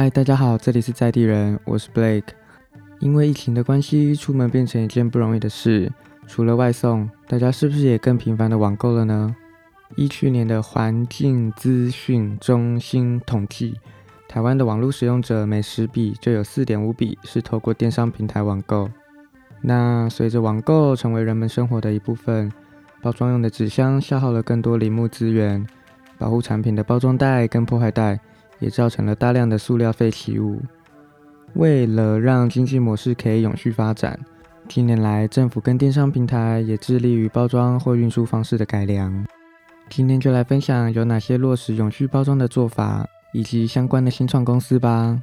[0.00, 2.28] 嗨，大家好，这里是在地人，我是 Blake。
[3.00, 5.90] 因为疫情的关系，出门变成一件不容易的事。
[6.28, 9.34] 除了外送，大家是不是也更频繁的网购了呢？
[9.96, 13.74] 依去年的环境资讯中心统计，
[14.28, 18.88] 台湾的网络使用者每十笔就有四点五笔是透过电商平台网购。
[19.60, 22.52] 那随着网购成为人们生活的一部分，
[23.02, 25.66] 包装用的纸箱消耗了更多林木资源，
[26.18, 28.20] 保护产品的包装袋跟破坏袋
[28.58, 30.60] 也造成了大量的塑料废弃物。
[31.54, 34.18] 为了让经济模式可以永续发展，
[34.68, 39.26] 近年来政府跟电商平台也致力于包装或运输方式的改良。
[39.88, 45.18] 今天就来分享有哪些落实永续包装的做法，以及相关的新创公司吧。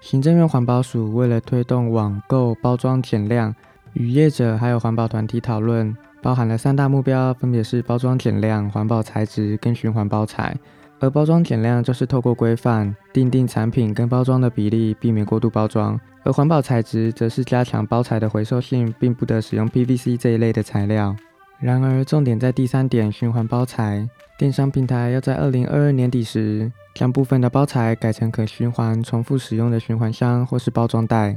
[0.00, 3.54] 行政院环保署为了推动网购包装减量，
[3.92, 5.94] 与业者还有环保团体讨论，
[6.24, 10.56] 包含了三大目标，分别是包装减量、环保材质跟循环包材。
[10.98, 21.14] 而包装减量就是透过规范定定产品跟包装的比例，避免过度包装；而环保材质则是加强包材的回收性，并不得使用 PVC 这一类的材料。
[21.60, 24.08] 然而，重点在第三点，循环包材。
[24.38, 31.36] 电商平台要在二零二二年底时，将部分的包材改成可循环、重复使用的循环箱或是包装袋。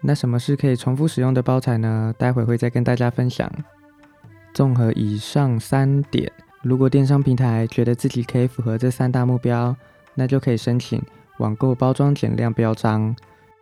[0.00, 2.12] 那什么是可以重复使用的包材呢？
[2.18, 3.48] 待会会再跟大家分享。
[4.56, 6.32] 综合以上三点。
[6.62, 9.76] 如果电商平台觉得自己可以符合这三大目标，
[10.14, 10.98] 那就可以申请
[11.36, 13.14] 网购包装减量标章。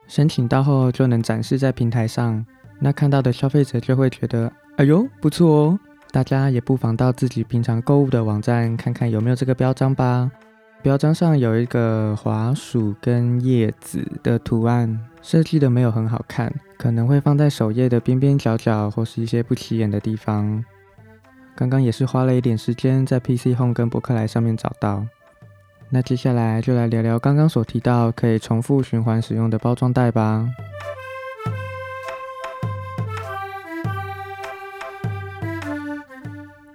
[0.06, 2.46] 申请到后就能展示在平台上，
[2.78, 5.80] 那看到的消费者就会觉得，哎呦，不错哦。
[6.12, 10.30] 大家也不妨到自己平常购物的网站看看有没有这个标章吧。
[10.80, 20.64] 标章上有一个滑鼠跟叶子的图案，设计的没有很好看，可能会放在首页的边边角角或是一些不起眼的地方。
[21.56, 25.06] 刚刚也是花了一点时间在 PC Home 跟博客来上面找到。
[25.88, 30.48] 那接下来就来聊聊刚刚所提到可以重复循环使用的包装袋吧。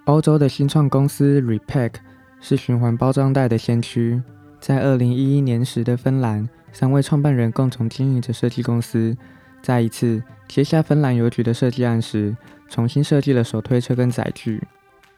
[0.05, 1.95] 欧洲的新创公司 Repack
[2.39, 4.21] 是循环包装袋的先驱。
[4.61, 9.15] 在二零一一年时的芬兰，三位创办人共同经营着设计公司。
[9.61, 12.35] 在一次接下芬兰邮局的设计案时，
[12.69, 14.61] 重新设计了手推车跟载具。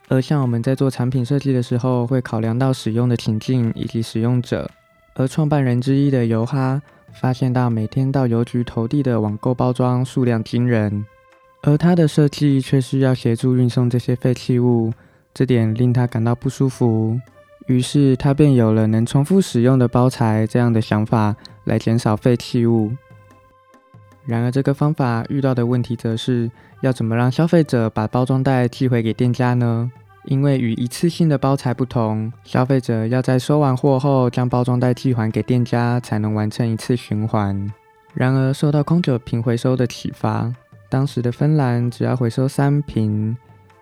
[0.08, 4.70] 而像我们在做产品设计的时候，会考量到使用的情境以及使用者。
[5.16, 6.82] 而创办人之一的尤哈
[7.14, 11.06] 发现到，每天到邮局投递的网购包装数量惊人，
[11.64, 14.92] 而他的设计却是要协助运送这些废弃物，
[15.34, 17.20] 这点令他感到不舒服。
[17.68, 21.36] 于是他便有了能重复使用的包材这样的想法，
[21.66, 22.92] 来减少废弃物。
[24.24, 26.50] 然而，这个方法遇到的问题则是
[26.82, 29.92] 要怎么让消费者把包装袋寄回给店家呢？
[30.26, 37.68] 因为与一次性的包材不同，消费者要在收完货后将包装袋寄还给店家，才能完成一次循环。
[38.14, 40.54] 然而，受到空酒瓶回收的启发，
[40.88, 43.36] 当时的芬兰只要回收三瓶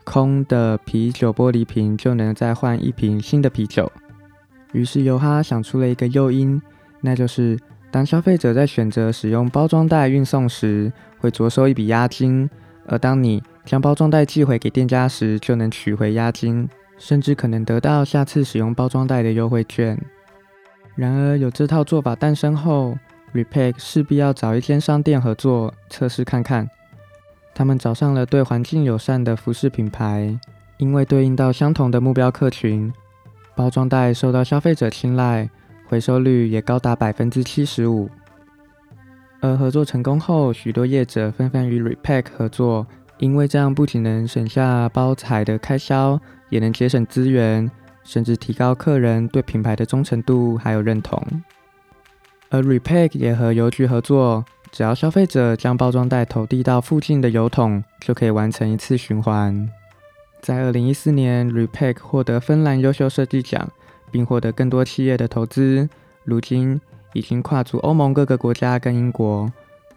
[0.05, 3.91] 空的啤酒玻璃瓶，就能再换一瓶新的啤酒。
[4.71, 6.61] 于是，尤哈想出了一个诱因，
[7.01, 7.59] 那就是。
[7.91, 12.47] 当消费者在选择使用包装袋运送时，会着收一笔押金；
[12.85, 19.99] 而当你将包装袋寄回给店家时，就能取回押金，甚至可能得到下次使用包装袋的优惠券。
[20.95, 22.97] 然而，有这套做法诞生后
[23.33, 26.69] ，Repack 势必要找一间商店合作测试看看。
[27.55, 30.39] 他们找上了对环境友善的服饰品牌，
[30.77, 32.93] 因为对应到相同的目标客群，
[33.55, 35.49] 包装袋受到消费者青睐。
[35.89, 38.07] 回收率也高达百分之七十五，
[39.41, 42.85] 而合作成功后，许多业者纷纷与 Repack 合作，
[43.17, 47.69] 因为这样不仅能省下包材的开销，也能节省资源，
[48.03, 51.19] 甚至提高客人对品牌的忠诚度还有认同。
[52.51, 59.67] 而 Repack 也和邮局合作，只要消费者将包装袋投递到附近的邮筒，就可以完成一次循环。
[60.39, 63.67] 在二零一四年，Repack 获得芬兰优秀设计奖。
[64.11, 65.89] 并获得更多企业的投资，
[66.23, 66.79] 如今
[67.13, 69.51] 已经跨足欧盟各个国家跟英国。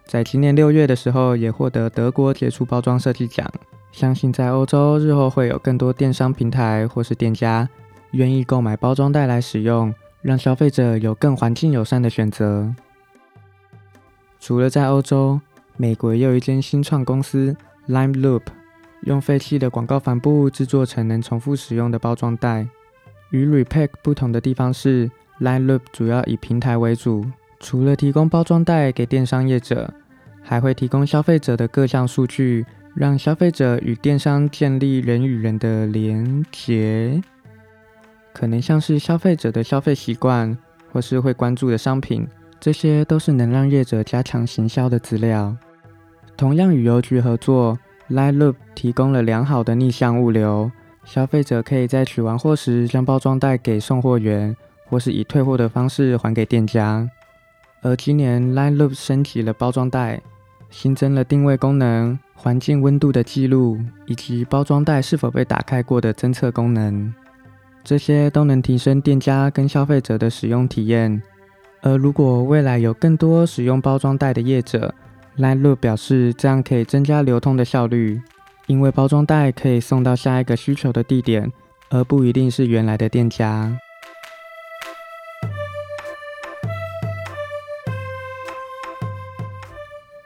[0.05, 3.51] 在今年六月的时候，也获得德国杰出包装设计奖。
[3.93, 7.69] 相信在欧洲日后会有更多电商平台或是店家
[8.13, 12.75] 愿意购买包装袋来使用，让消费者有更环境友善的选择。
[14.41, 15.41] 除了在欧洲，
[15.77, 17.55] 美国也有一间新创公司
[17.89, 18.43] Lime Loop，
[19.03, 22.67] 用废弃的广告帆布制作成能重复使用的包装袋。
[23.33, 27.25] 与 Repack 不同的地方是，Line Loop 主要以平台为主，
[27.61, 29.93] 除了提供包装袋给电商业者，
[30.43, 37.21] 还会提供消费者的各项数据，让消费者与电商建立人与人的连结。
[38.35, 40.57] 可能像是消费者的消费习惯，
[40.93, 42.29] 或是会关注的商品，
[42.61, 45.57] 这些都是能让业者加强行销的资料。
[46.37, 47.79] 同样与邮局合作
[48.11, 50.71] ，Line Loop 提供了良好的逆向物流，
[51.05, 54.57] 消费者可以在取完货时将包装袋给送货员，
[54.89, 57.09] 或是以退货的方式还给店家。
[57.83, 60.23] 而今年 Line Loop 升级了包装袋，
[60.71, 67.13] 新增了定位功能、环境温度的记录，以及包装袋是否被打开过的侦测功能。
[67.83, 71.21] 这些都能提升店家跟消费者的使用体验。
[71.81, 74.95] 而如果未来有更多使用包装袋的业者
[75.37, 78.23] ，Line Loop 表示这样可以增加流通的效率，
[78.67, 81.53] 因为包装袋可以送到下一个需求的地点，
[81.91, 83.79] 而不一定是原来的店家。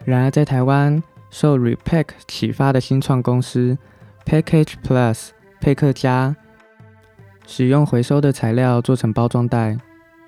[0.05, 3.77] 然而，在台湾受 Repack 启发的新创公司
[4.25, 5.31] Package Plus
[5.61, 6.37] 佩克家。
[7.49, 9.77] 使用回收的材料做成包装袋，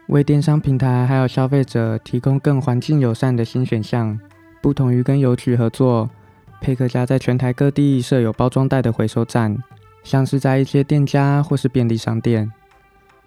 [0.06, 4.18] 为电商平台还有消费者提供更环境友善的新选项。
[4.60, 6.10] 不同于跟邮局合作，
[6.60, 9.56] 佩克家在全台各地设有包装袋的回收站，
[10.02, 12.50] 像是在一些店家或是便利商店。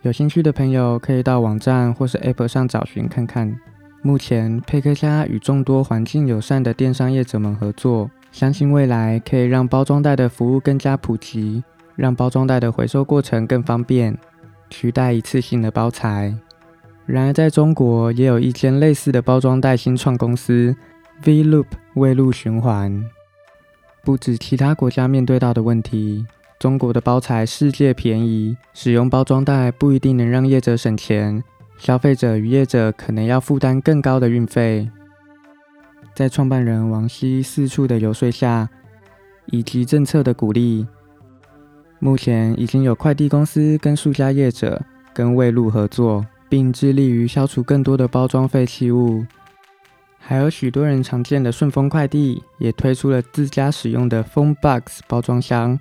[0.02, 3.56] 有兴趣的朋友可以到网站或是 App 上找寻看看。
[4.02, 11.64] 目前，佩克家与众多环境友善的电商业者们合作，相信未来可以让包装袋的服务更加普及。
[11.96, 14.18] 让包装袋的回收过程更方便，
[14.72, 16.36] 取代一次性的包材。
[17.06, 20.76] 然而，在中国也有一间类似的包装袋新创公司
[21.24, 23.06] V Loop 未路循环。
[24.04, 26.26] 不止其他国家面对到的问题，
[26.60, 31.44] 中国的包材世界便宜，使用包装袋不一定能让业者省钱，
[31.78, 34.90] 消费者与业者可能要负担更高的运费。
[36.16, 38.68] 在创办人王希四处的游说下，
[39.46, 40.86] 以及政策的鼓励。
[42.00, 44.82] 目前已经有快递公司跟数家业者
[45.14, 49.24] 跟卫路合作，并致力于消除更多的包装废弃物。
[50.24, 55.78] 还有许多人常见的顺丰快递也推出了自家使用的 Phone Box 包装箱，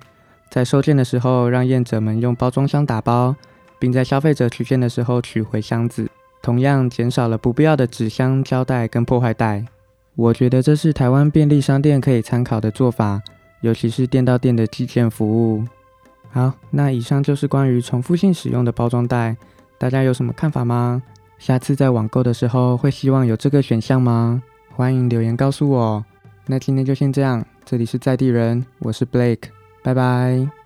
[0.49, 3.33] 在收件的时候让验者们用包装箱打包，
[3.79, 6.09] 并在消费者取件的时候取回箱子，
[6.41, 9.63] 同样减少了不必要的纸箱、胶带跟破坏袋。
[10.15, 13.21] 我觉得这是台湾便利商店可以参考的做法，
[13.61, 15.63] 尤其是店到店的寄件服务。
[16.29, 19.37] 好，那以上就是关于重复性使用的包装袋，
[19.77, 21.01] 大家有什么看法吗？
[21.41, 24.43] 下次在网购的时候会希望有这个选项吗？
[24.75, 26.05] 欢迎留言告诉我。
[26.45, 29.45] 那今天就先这样，这里是在地人，我是 Blake，
[29.81, 30.60] 拜拜。